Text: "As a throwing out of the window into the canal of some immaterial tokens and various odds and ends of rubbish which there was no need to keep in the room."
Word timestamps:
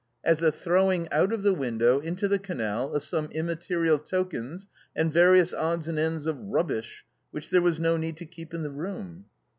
"As 0.31 0.41
a 0.41 0.51
throwing 0.51 1.07
out 1.11 1.31
of 1.31 1.43
the 1.43 1.53
window 1.53 1.99
into 1.99 2.27
the 2.27 2.39
canal 2.39 2.95
of 2.95 3.03
some 3.03 3.27
immaterial 3.27 3.99
tokens 3.99 4.67
and 4.95 5.13
various 5.13 5.53
odds 5.53 5.87
and 5.87 5.99
ends 5.99 6.25
of 6.25 6.39
rubbish 6.39 7.05
which 7.29 7.51
there 7.51 7.61
was 7.61 7.79
no 7.79 7.97
need 7.97 8.17
to 8.17 8.25
keep 8.25 8.51
in 8.51 8.63
the 8.63 8.71
room." 8.71 9.25